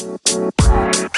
[0.00, 1.09] Bye.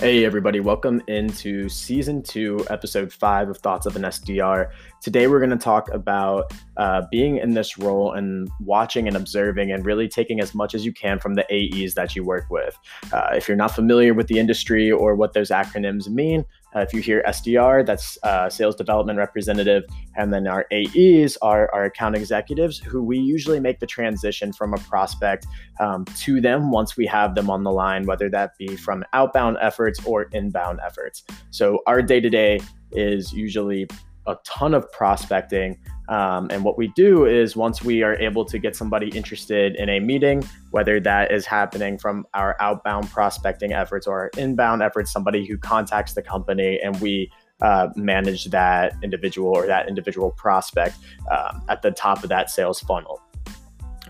[0.00, 4.70] Hey, everybody, welcome into season two, episode five of Thoughts of an SDR.
[5.02, 9.72] Today, we're going to talk about uh, being in this role and watching and observing
[9.72, 12.78] and really taking as much as you can from the AEs that you work with.
[13.12, 16.92] Uh, if you're not familiar with the industry or what those acronyms mean, uh, if
[16.92, 19.84] you hear SDR, that's uh, sales development representative,
[20.16, 24.74] and then our AEs are our account executives, who we usually make the transition from
[24.74, 25.46] a prospect
[25.80, 29.56] um, to them once we have them on the line, whether that be from outbound
[29.60, 31.24] efforts or inbound efforts.
[31.50, 32.60] So our day to day
[32.92, 33.88] is usually
[34.28, 35.78] a ton of prospecting
[36.08, 39.90] um, and what we do is once we are able to get somebody interested in
[39.90, 45.46] a meeting, whether that is happening from our outbound prospecting efforts or inbound efforts, somebody
[45.46, 47.30] who contacts the company and we
[47.60, 50.96] uh, manage that individual or that individual prospect
[51.30, 53.20] um, at the top of that sales funnel.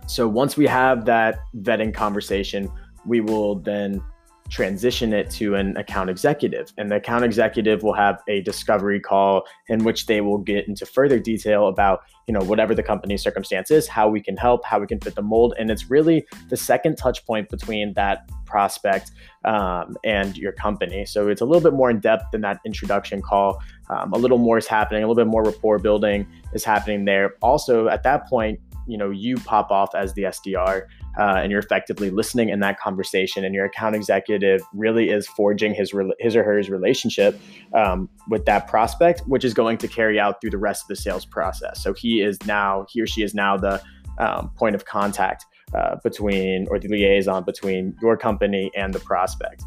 [0.07, 2.71] So once we have that vetting conversation,
[3.07, 4.03] we will then
[4.49, 6.73] transition it to an account executive.
[6.79, 10.87] And the account executive will have a discovery call in which they will get into
[10.87, 14.81] further detail about, you know, whatever the company's circumstance is, how we can help, how
[14.81, 15.55] we can fit the mold.
[15.59, 19.11] And it's really the second touch point between that prospect
[19.45, 21.05] um, and your company.
[21.05, 23.63] So it's a little bit more in depth than that introduction call.
[23.91, 27.35] Um, a little more is happening, a little bit more rapport building is happening there.
[27.43, 30.83] Also, at that point, you know, you pop off as the SDR
[31.19, 35.75] uh, and you're effectively listening in that conversation and your account executive really is forging
[35.75, 37.39] his his or her relationship
[37.75, 40.97] um, with that prospect which is going to carry out through the rest of the
[40.97, 41.83] sales process.
[41.83, 43.83] So he is now he or she is now the
[44.19, 45.45] um, point of contact
[45.75, 49.63] uh, between or the liaison between your company and the prospect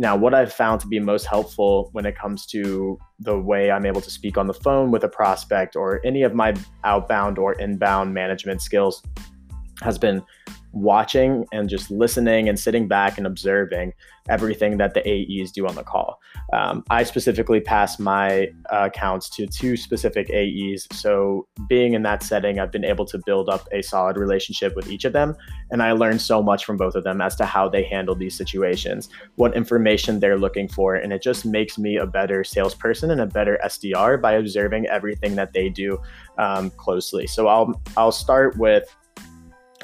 [0.00, 3.84] now, what I've found to be most helpful when it comes to the way I'm
[3.84, 6.54] able to speak on the phone with a prospect or any of my
[6.84, 9.02] outbound or inbound management skills
[9.82, 10.22] has been
[10.78, 13.92] watching and just listening and sitting back and observing
[14.28, 16.20] everything that the AEs do on the call.
[16.52, 20.86] Um, I specifically pass my uh, accounts to two specific AEs.
[20.92, 24.88] So, being in that setting, I've been able to build up a solid relationship with
[24.88, 25.34] each of them.
[25.70, 28.36] And I learned so much from both of them as to how they handle these
[28.36, 30.94] situations, what information they're looking for.
[30.94, 35.34] And it just makes me a better salesperson and a better SDR by observing everything
[35.36, 36.00] that they do
[36.38, 37.26] um, closely.
[37.26, 38.94] So, I'll, I'll start with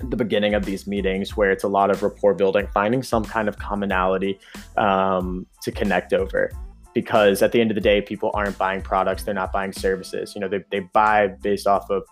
[0.02, 3.48] the beginning of these meetings where it's a lot of rapport building, finding some kind
[3.48, 4.38] of commonality
[4.76, 6.50] um, to connect over.
[6.94, 10.34] Because at the end of the day, people aren't buying products, they're not buying services.
[10.34, 12.04] You know, they, they buy based off of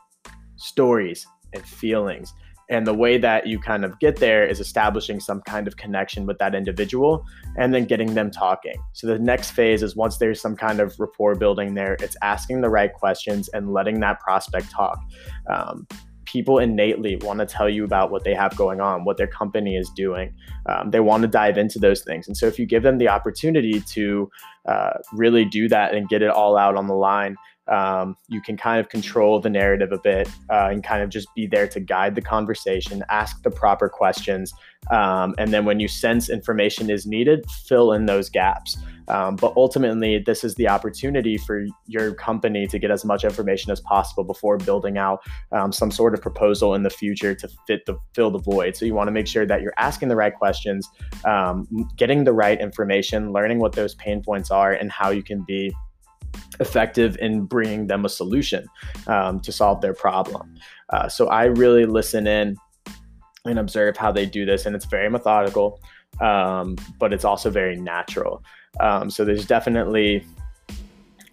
[0.56, 2.34] stories and feelings.
[2.70, 6.24] And the way that you kind of get there is establishing some kind of connection
[6.24, 7.24] with that individual
[7.58, 8.76] and then getting them talking.
[8.94, 12.62] So the next phase is once there's some kind of rapport building there, it's asking
[12.62, 14.98] the right questions and letting that prospect talk.
[15.50, 15.86] Um,
[16.32, 19.76] people innately want to tell you about what they have going on, what their company
[19.76, 20.34] is doing.
[20.66, 22.26] Um, they want to dive into those things.
[22.26, 24.30] And so if you give them the opportunity to
[24.66, 27.36] uh, really do that and get it all out on the line,
[27.68, 31.28] um, you can kind of control the narrative a bit uh, and kind of just
[31.34, 34.52] be there to guide the conversation, ask the proper questions.
[34.90, 38.76] Um, and then when you sense information is needed, fill in those gaps.
[39.08, 43.70] Um, but ultimately, this is the opportunity for your company to get as much information
[43.70, 47.84] as possible before building out um, some sort of proposal in the future to fit
[47.86, 48.76] the fill the void.
[48.76, 50.88] So you want to make sure that you're asking the right questions,
[51.24, 55.44] um, getting the right information, learning what those pain points are, and how you can
[55.46, 55.72] be
[56.60, 58.66] effective in bringing them a solution
[59.06, 60.54] um, to solve their problem.
[60.90, 62.56] Uh, so I really listen in
[63.44, 65.80] and observe how they do this, and it's very methodical,
[66.20, 68.42] um, but it's also very natural.
[68.80, 70.24] Um, so there's definitely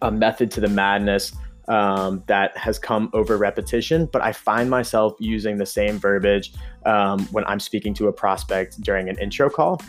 [0.01, 1.33] a method to the madness
[1.67, 6.53] um, that has come over repetition, but I find myself using the same verbiage
[6.85, 9.79] um, when I'm speaking to a prospect during an intro call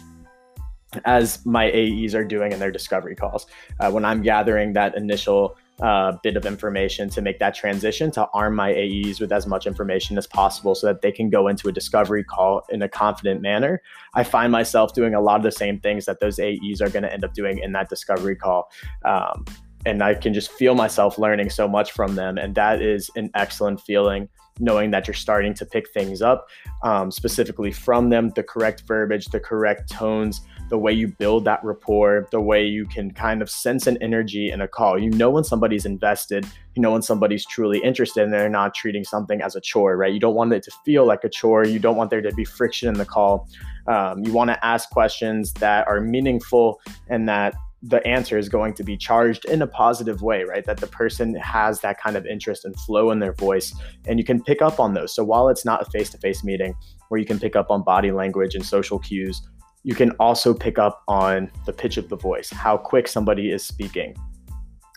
[1.05, 3.47] as my AEs are doing in their discovery calls.
[3.79, 8.29] Uh, when I'm gathering that initial uh, bit of information to make that transition to
[8.35, 11.69] arm my AEs with as much information as possible so that they can go into
[11.69, 13.81] a discovery call in a confident manner.
[14.15, 17.05] I find myself doing a lot of the same things that those AEs are going
[17.05, 18.71] to end up doing in that discovery call.
[19.05, 19.47] Um,
[19.87, 22.37] and I can just feel myself learning so much from them.
[22.37, 24.29] And that is an excellent feeling
[24.59, 26.49] knowing that you're starting to pick things up
[26.83, 31.63] um, specifically from them, the correct verbiage, the correct tones, the way you build that
[31.65, 34.99] rapport, the way you can kind of sense an energy in a call.
[34.99, 39.05] You know when somebody's invested, you know when somebody's truly interested and they're not treating
[39.05, 40.13] something as a chore, right?
[40.13, 41.67] You don't want it to feel like a chore.
[41.67, 43.49] You don't want there to be friction in the call.
[43.89, 48.75] Um, you want to ask questions that are meaningful and that the answer is going
[48.75, 50.65] to be charged in a positive way, right?
[50.65, 53.75] That the person has that kind of interest and flow in their voice,
[54.07, 55.15] and you can pick up on those.
[55.15, 56.75] So while it's not a face to face meeting
[57.09, 59.41] where you can pick up on body language and social cues,
[59.83, 63.65] you can also pick up on the pitch of the voice, how quick somebody is
[63.65, 64.15] speaking,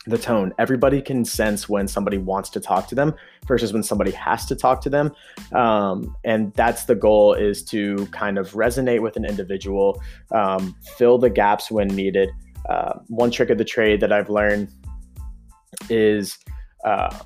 [0.05, 0.53] the tone.
[0.59, 3.13] Everybody can sense when somebody wants to talk to them
[3.47, 5.11] versus when somebody has to talk to them.
[5.53, 10.01] Um, and that's the goal is to kind of resonate with an individual,
[10.31, 12.29] um, fill the gaps when needed.
[12.69, 14.69] Uh, one trick of the trade that I've learned
[15.89, 16.37] is,
[16.85, 17.17] uh,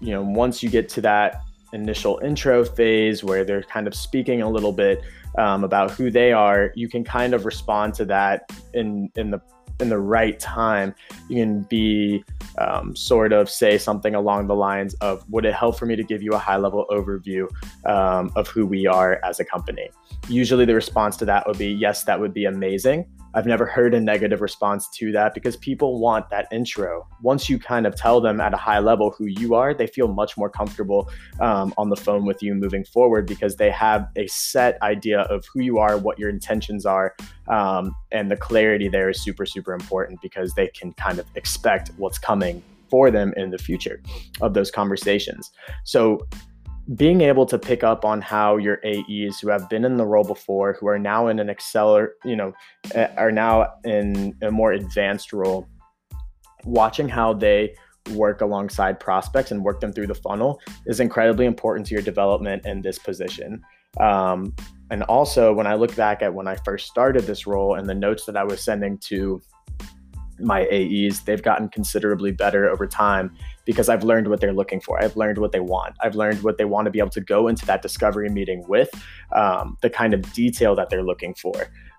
[0.00, 4.42] you know, once you get to that initial intro phase where they're kind of speaking
[4.42, 5.02] a little bit
[5.36, 9.40] um, about who they are, you can kind of respond to that in in the
[9.80, 10.94] in the right time.
[11.28, 12.24] You can be
[12.58, 16.02] um, sort of say something along the lines of, "Would it help for me to
[16.02, 17.48] give you a high level overview
[17.86, 19.90] um, of who we are as a company?"
[20.28, 23.94] Usually, the response to that would be, "Yes, that would be amazing." I've never heard
[23.94, 27.06] a negative response to that because people want that intro.
[27.22, 30.08] Once you kind of tell them at a high level who you are, they feel
[30.08, 31.10] much more comfortable
[31.40, 35.44] um, on the phone with you moving forward because they have a set idea of
[35.52, 37.14] who you are, what your intentions are.
[37.48, 41.90] Um, and the clarity there is super, super important because they can kind of expect
[41.96, 44.00] what's coming for them in the future
[44.40, 45.50] of those conversations.
[45.84, 46.26] So
[46.94, 50.24] being able to pick up on how your AEs who have been in the role
[50.24, 52.52] before, who are now in an acceler, you know,
[53.16, 55.68] are now in a more advanced role,
[56.64, 57.74] watching how they
[58.12, 62.64] work alongside prospects and work them through the funnel is incredibly important to your development
[62.64, 63.62] in this position.
[64.00, 64.54] Um,
[64.90, 67.94] and also, when I look back at when I first started this role and the
[67.94, 69.42] notes that I was sending to
[70.40, 75.02] my AEs, they've gotten considerably better over time because I've learned what they're looking for.
[75.02, 75.94] I've learned what they want.
[76.02, 78.90] I've learned what they want to be able to go into that discovery meeting with,
[79.34, 81.54] um, the kind of detail that they're looking for.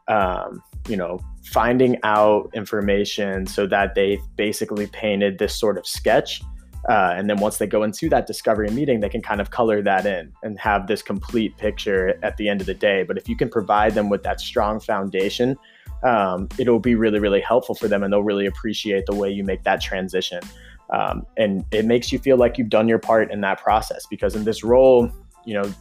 [0.08, 6.42] Um, you know, finding out information so that they've basically painted this sort of sketch.
[6.90, 9.82] Uh, and then once they go into that discovery meeting, they can kind of color
[9.84, 13.04] that in and have this complete picture at the end of the day.
[13.04, 15.58] But if you can provide them with that strong foundation,
[16.04, 19.44] um, it'll be really, really helpful for them and they'll really appreciate the way you
[19.44, 20.42] make that transition.
[20.92, 24.36] Um, and it makes you feel like you've done your part in that process because
[24.36, 25.12] in this role,
[25.46, 25.72] you know,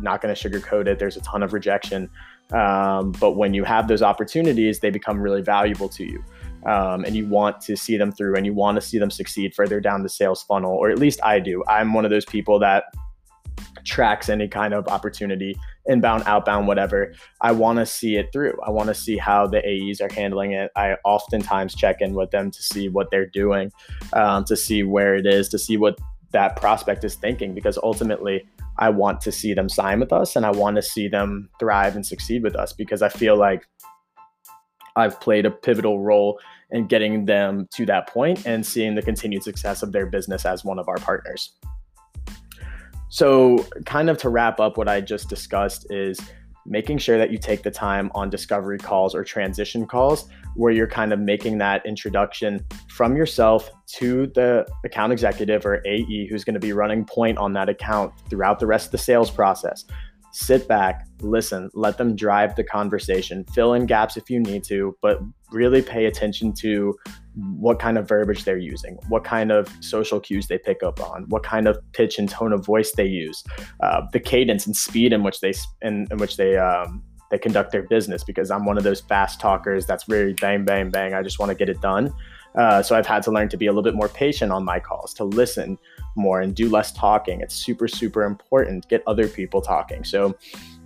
[0.00, 2.08] not going to sugarcoat it, there's a ton of rejection.
[2.52, 6.24] Um, but when you have those opportunities, they become really valuable to you.
[6.66, 9.54] Um, and you want to see them through and you want to see them succeed
[9.54, 11.62] further down the sales funnel, or at least I do.
[11.68, 12.84] I'm one of those people that
[13.84, 17.14] tracks any kind of opportunity, inbound, outbound, whatever.
[17.40, 18.58] I want to see it through.
[18.66, 20.70] I want to see how the AEs are handling it.
[20.76, 23.70] I oftentimes check in with them to see what they're doing,
[24.12, 25.98] um, to see where it is, to see what
[26.32, 28.46] that prospect is thinking, because ultimately,
[28.78, 31.96] I want to see them sign with us and I want to see them thrive
[31.96, 33.66] and succeed with us because I feel like
[34.94, 36.40] I've played a pivotal role
[36.70, 40.64] in getting them to that point and seeing the continued success of their business as
[40.64, 41.56] one of our partners.
[43.08, 46.20] So, kind of to wrap up what I just discussed is
[46.66, 50.88] making sure that you take the time on discovery calls or transition calls where you're
[50.88, 56.54] kind of making that introduction from yourself to the account executive or AE who's going
[56.54, 59.84] to be running point on that account throughout the rest of the sales process
[60.32, 64.96] sit back, listen, let them drive the conversation, fill in gaps if you need to,
[65.00, 65.18] but
[65.50, 66.94] really pay attention to
[67.56, 71.24] what kind of verbiage they're using, what kind of social cues they pick up on,
[71.28, 73.44] what kind of pitch and tone of voice they use,
[73.82, 77.72] uh, the cadence and speed in which they in, in which they um, they conduct
[77.72, 78.24] their business.
[78.24, 81.14] Because I'm one of those fast talkers that's very bang bang bang.
[81.14, 82.12] I just want to get it done.
[82.54, 84.80] Uh, so I've had to learn to be a little bit more patient on my
[84.80, 85.78] calls, to listen
[86.16, 87.40] more and do less talking.
[87.40, 88.88] It's super, super important.
[88.88, 90.04] Get other people talking.
[90.04, 90.36] So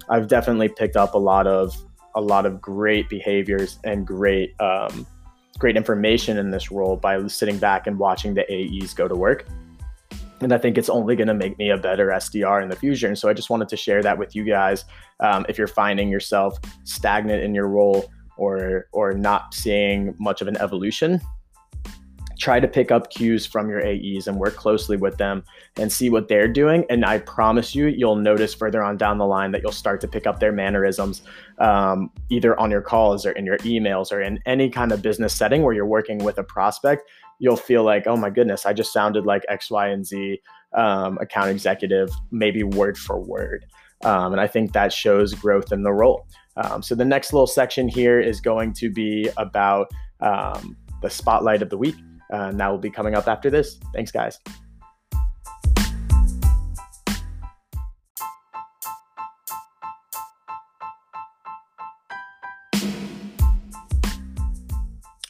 [0.09, 1.77] I've definitely picked up a lot of
[2.15, 5.07] a lot of great behaviors and great um,
[5.59, 9.47] great information in this role by sitting back and watching the AEs go to work.
[10.41, 13.07] And I think it's only going to make me a better SDR in the future.
[13.07, 14.85] And so I just wanted to share that with you guys.
[15.21, 20.49] Um, if you're finding yourself stagnant in your role or or not seeing much of
[20.49, 21.21] an evolution,
[22.43, 25.45] try to pick up cues from your AEs and work closely with them
[25.77, 26.85] and see what they're doing.
[26.91, 30.09] And I promise you, you'll notice further on down the line that you'll start to
[30.09, 31.23] pick up their mannerisms,
[31.59, 35.33] um, either on your calls or in your emails or in any kind of business
[35.33, 37.09] setting where you're working with a prospect.
[37.39, 40.41] You'll feel like, oh my goodness, I just sounded like X, Y, and Z
[40.75, 43.67] um, account executive, maybe word for word.
[44.03, 46.27] Um, and I think that shows growth in the role.
[46.57, 51.63] Um, so the next little section here is going to be about um, the spotlight
[51.63, 51.95] of the week.
[52.33, 53.79] Uh, and that will be coming up after this.
[53.93, 54.39] Thanks, guys.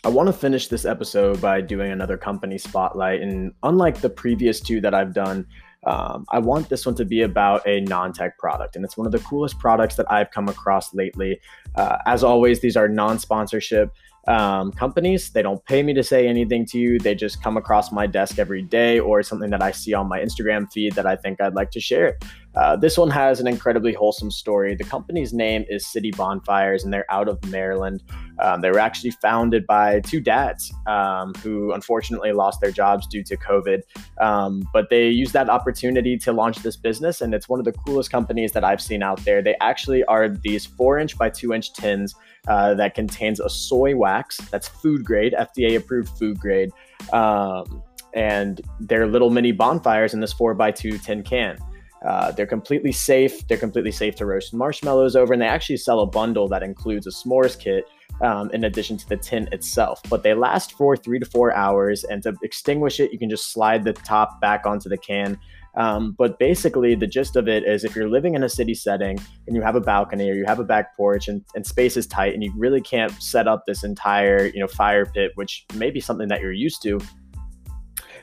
[0.05, 3.21] I want to finish this episode by doing another company spotlight.
[3.21, 5.47] And unlike the previous two that I've done,
[5.87, 8.75] um, I want this one to be about a non tech product.
[8.75, 11.41] And it's one of the coolest products that I've come across lately.
[11.77, 13.93] Uh, as always, these are non sponsorship
[14.29, 15.31] um, companies.
[15.31, 16.99] They don't pay me to say anything to you.
[16.99, 20.21] They just come across my desk every day or something that I see on my
[20.21, 22.19] Instagram feed that I think I'd like to share.
[22.55, 24.75] Uh, this one has an incredibly wholesome story.
[24.75, 28.03] The company's name is City Bonfires, and they're out of Maryland.
[28.41, 33.23] Um, they were actually founded by two dads um, who unfortunately lost their jobs due
[33.25, 33.83] to COVID.
[34.21, 37.73] Um, but they used that opportunity to launch this business, and it's one of the
[37.73, 39.43] coolest companies that I've seen out there.
[39.43, 42.15] They actually are these four inch by two inch tins
[42.49, 46.71] uh, that contains a soy wax that's food grade, FDA approved food grade.
[47.13, 47.83] Um,
[48.15, 51.57] and they're little mini bonfires in this four by two tin can.
[52.05, 53.47] Uh, they're completely safe.
[53.47, 57.07] They're completely safe to roast marshmallows over, and they actually sell a bundle that includes
[57.07, 57.85] a s'mores kit
[58.21, 60.01] um, in addition to the tin itself.
[60.09, 63.53] But they last for three to four hours, and to extinguish it, you can just
[63.53, 65.39] slide the top back onto the can.
[65.75, 69.19] Um, but basically, the gist of it is if you're living in a city setting
[69.47, 72.07] and you have a balcony or you have a back porch and, and space is
[72.07, 75.91] tight and you really can't set up this entire you know fire pit, which may
[75.91, 77.01] be something that you're used to,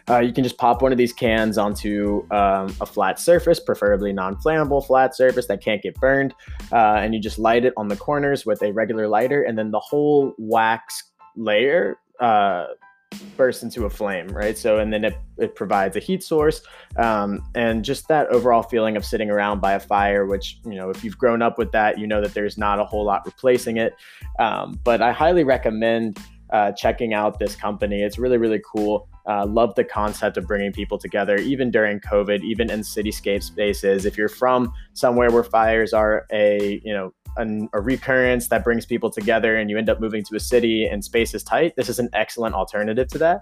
[0.10, 4.14] uh, you can just pop one of these cans onto um, a flat surface, preferably
[4.14, 6.34] non-flammable flat surface that can't get burned,
[6.72, 9.72] uh, and you just light it on the corners with a regular lighter, and then
[9.72, 12.66] the whole wax layer uh,
[13.38, 14.58] bursts into a flame, right?
[14.58, 16.62] So, and then it, it provides a heat source
[16.98, 20.90] um, and just that overall feeling of sitting around by a fire, which, you know,
[20.90, 23.78] if you've grown up with that, you know that there's not a whole lot replacing
[23.78, 23.96] it.
[24.38, 26.20] Um, but I highly recommend
[26.52, 28.02] uh, checking out this company.
[28.04, 29.08] It's really, really cool.
[29.30, 34.06] Uh, love the concept of bringing people together, even during COVID, even in cityscape spaces.
[34.06, 38.88] If you're from somewhere where fires are a, you know, an, a recurrence that brings
[38.88, 41.90] people together and you end up moving to a city and space is tight, this
[41.90, 43.42] is an excellent alternative to that.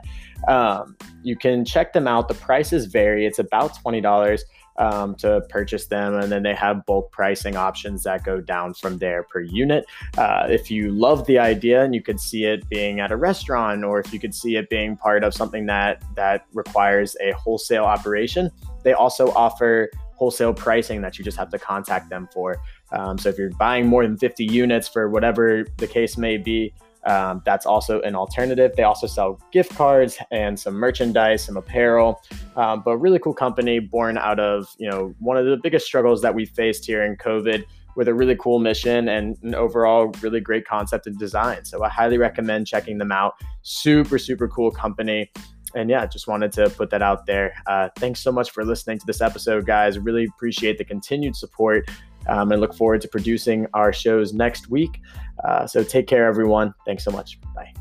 [0.50, 2.27] Um, you can check them out.
[2.27, 3.25] The prices vary.
[3.25, 4.41] It's about $20
[4.77, 6.15] um, to purchase them.
[6.15, 9.86] And then they have bulk pricing options that go down from there per unit.
[10.17, 13.84] Uh, if you love the idea and you could see it being at a restaurant,
[13.84, 17.86] or if you could see it being part of something that that requires a wholesale
[17.86, 18.51] operation,
[18.84, 22.57] they also offer wholesale pricing that you just have to contact them for.
[22.91, 26.74] Um, so if you're buying more than 50 units for whatever the case may be,
[27.06, 28.72] um, that's also an alternative.
[28.75, 32.22] They also sell gift cards and some merchandise, some apparel,
[32.56, 36.22] um, but really cool company born out of you know one of the biggest struggles
[36.22, 37.63] that we faced here in COVID
[37.96, 41.66] with a really cool mission and an overall really great concept and design.
[41.66, 43.36] So I highly recommend checking them out.
[43.62, 45.32] Super super cool company.
[45.75, 47.54] And yeah, just wanted to put that out there.
[47.68, 50.00] Uh, thanks so much for listening to this episode, guys.
[50.00, 51.89] Really appreciate the continued support
[52.27, 55.01] um, and look forward to producing our shows next week.
[55.44, 56.74] Uh, so take care, everyone.
[56.86, 57.39] Thanks so much.
[57.56, 57.74] Bye.